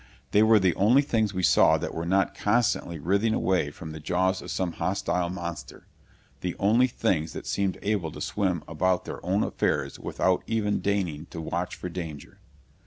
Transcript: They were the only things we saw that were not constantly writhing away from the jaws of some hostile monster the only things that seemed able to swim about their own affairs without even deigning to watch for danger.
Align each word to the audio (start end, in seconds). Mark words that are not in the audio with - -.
They 0.31 0.41
were 0.41 0.57
the 0.57 0.73
only 0.73 1.03
things 1.03 1.31
we 1.31 1.43
saw 1.43 1.77
that 1.77 1.93
were 1.93 2.07
not 2.07 2.33
constantly 2.33 2.97
writhing 2.97 3.35
away 3.35 3.69
from 3.69 3.91
the 3.91 3.99
jaws 3.99 4.41
of 4.41 4.49
some 4.49 4.71
hostile 4.71 5.29
monster 5.29 5.85
the 6.39 6.55
only 6.57 6.87
things 6.87 7.33
that 7.33 7.45
seemed 7.45 7.77
able 7.83 8.11
to 8.13 8.19
swim 8.19 8.63
about 8.67 9.05
their 9.05 9.23
own 9.23 9.43
affairs 9.43 9.99
without 9.99 10.41
even 10.47 10.79
deigning 10.79 11.27
to 11.27 11.39
watch 11.39 11.75
for 11.75 11.87
danger. 11.87 12.39